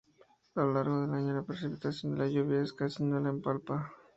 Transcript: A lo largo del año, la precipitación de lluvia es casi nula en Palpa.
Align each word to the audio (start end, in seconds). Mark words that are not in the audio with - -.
A 0.55 0.61
lo 0.61 0.73
largo 0.73 0.99
del 1.01 1.13
año, 1.13 1.31
la 1.31 1.43
precipitación 1.43 2.15
de 2.15 2.33
lluvia 2.33 2.63
es 2.63 2.73
casi 2.73 3.03
nula 3.03 3.29
en 3.29 3.39
Palpa. 3.39 3.93